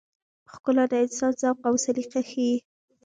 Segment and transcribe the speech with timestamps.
[0.53, 2.55] ښکلا د انسان ذوق او سلیقه ښيي.